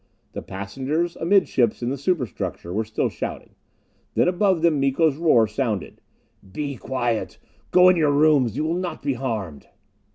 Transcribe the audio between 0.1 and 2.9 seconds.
The passengers, amidships in the superstructure, were